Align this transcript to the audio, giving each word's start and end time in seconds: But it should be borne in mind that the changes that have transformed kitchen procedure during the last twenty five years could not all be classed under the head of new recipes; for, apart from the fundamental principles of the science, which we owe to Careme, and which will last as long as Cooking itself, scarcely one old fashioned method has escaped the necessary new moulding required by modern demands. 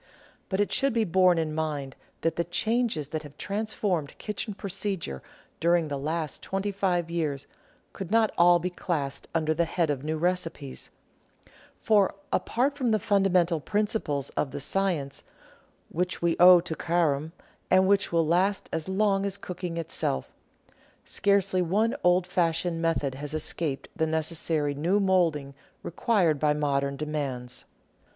But 0.49 0.59
it 0.59 0.71
should 0.71 0.93
be 0.93 1.03
borne 1.03 1.37
in 1.37 1.53
mind 1.53 1.95
that 2.21 2.35
the 2.35 2.43
changes 2.43 3.09
that 3.09 3.21
have 3.21 3.37
transformed 3.37 4.17
kitchen 4.17 4.55
procedure 4.55 5.21
during 5.59 5.89
the 5.89 5.97
last 5.99 6.41
twenty 6.41 6.71
five 6.71 7.11
years 7.11 7.45
could 7.93 8.09
not 8.09 8.31
all 8.35 8.57
be 8.57 8.71
classed 8.71 9.27
under 9.35 9.53
the 9.53 9.65
head 9.65 9.91
of 9.91 10.03
new 10.03 10.17
recipes; 10.17 10.89
for, 11.79 12.15
apart 12.33 12.75
from 12.75 12.89
the 12.89 12.97
fundamental 12.97 13.59
principles 13.59 14.31
of 14.31 14.49
the 14.49 14.59
science, 14.59 15.21
which 15.89 16.19
we 16.19 16.35
owe 16.39 16.59
to 16.61 16.73
Careme, 16.73 17.31
and 17.69 17.87
which 17.87 18.11
will 18.11 18.25
last 18.25 18.69
as 18.73 18.89
long 18.89 19.23
as 19.23 19.37
Cooking 19.37 19.77
itself, 19.77 20.31
scarcely 21.05 21.61
one 21.61 21.95
old 22.03 22.25
fashioned 22.25 22.81
method 22.81 23.13
has 23.13 23.35
escaped 23.35 23.87
the 23.95 24.07
necessary 24.07 24.73
new 24.73 24.99
moulding 24.99 25.53
required 25.83 26.39
by 26.39 26.55
modern 26.55 26.97
demands. 26.97 27.65